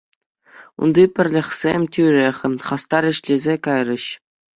[0.81, 2.37] Унти пӗрлӗхсем тӳрех
[2.69, 4.05] хастар ӗҫлесе кайрӗҫ.